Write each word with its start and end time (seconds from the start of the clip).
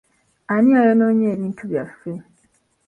Ani 0.53 0.69
yayonoonye 0.77 1.25
ebintu 1.35 1.63
byaffe? 1.71 2.11